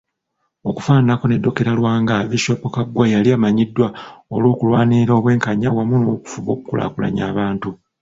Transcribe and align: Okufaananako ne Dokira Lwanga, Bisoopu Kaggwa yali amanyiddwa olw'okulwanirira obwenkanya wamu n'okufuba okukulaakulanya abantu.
Okufaananako 0.69 1.25
ne 1.27 1.37
Dokira 1.43 1.71
Lwanga, 1.79 2.15
Bisoopu 2.31 2.67
Kaggwa 2.75 3.03
yali 3.13 3.29
amanyiddwa 3.37 3.87
olw'okulwanirira 4.33 5.13
obwenkanya 5.15 5.67
wamu 5.75 5.95
n'okufuba 5.99 6.49
okukulaakulanya 6.53 7.23
abantu. 7.31 7.69